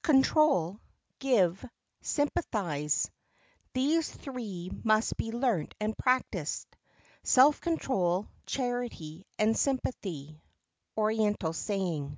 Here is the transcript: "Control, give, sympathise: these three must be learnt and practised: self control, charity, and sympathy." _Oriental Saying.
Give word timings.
"Control, 0.00 0.80
give, 1.18 1.62
sympathise: 2.00 3.10
these 3.74 4.10
three 4.10 4.70
must 4.82 5.14
be 5.18 5.30
learnt 5.30 5.74
and 5.78 5.94
practised: 5.98 6.74
self 7.22 7.60
control, 7.60 8.26
charity, 8.46 9.26
and 9.38 9.54
sympathy." 9.54 10.40
_Oriental 10.96 11.54
Saying. 11.54 12.16